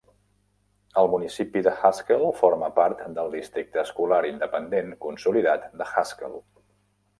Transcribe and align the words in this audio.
El 1.01 1.09
municipi 1.15 1.61
de 1.67 1.73
Haskell 1.89 2.23
forma 2.39 2.71
part 2.79 3.05
del 3.19 3.31
districte 3.37 3.83
escolar 3.83 4.21
independent 4.33 4.91
consolidat 5.07 5.71
de 5.83 5.91
Haskell. 5.95 6.39